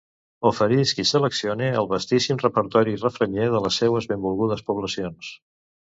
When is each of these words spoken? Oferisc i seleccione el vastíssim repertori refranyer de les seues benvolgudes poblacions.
Oferisc 0.49 1.01
i 1.03 1.05
seleccione 1.09 1.67
el 1.83 1.89
vastíssim 1.91 2.41
repertori 2.45 2.95
refranyer 3.03 3.49
de 3.57 3.63
les 3.67 3.81
seues 3.85 4.09
benvolgudes 4.15 4.65
poblacions. 4.71 5.35